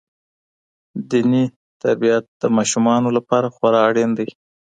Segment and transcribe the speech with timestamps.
[1.09, 1.43] دیني
[1.81, 4.29] تربیت د ماشومانو لپاره خورا اړین دی.